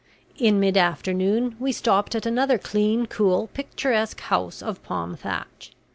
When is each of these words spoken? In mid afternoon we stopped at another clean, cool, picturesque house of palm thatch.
In 0.39 0.59
mid 0.59 0.77
afternoon 0.77 1.55
we 1.59 1.71
stopped 1.71 2.15
at 2.15 2.25
another 2.25 2.57
clean, 2.57 3.05
cool, 3.05 3.51
picturesque 3.53 4.19
house 4.21 4.63
of 4.63 4.81
palm 4.81 5.15
thatch. 5.15 5.73